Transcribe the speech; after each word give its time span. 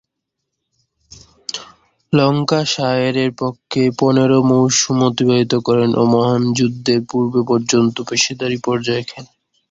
ল্যাঙ্কাশায়ারের 2.13 3.31
পক্ষে 3.37 3.83
পনেরো 3.99 4.37
মৌসুম 4.49 4.97
অতিবাহিত 5.09 5.53
করেন 5.67 5.89
ও 5.95 6.03
মহান 6.13 6.43
যুদ্ধের 6.57 6.99
পূর্ব-পর্যন্ত 7.09 7.95
পেশাদারী 8.09 8.57
পর্যায়ে 8.65 9.03
খেলেন। 9.03 9.35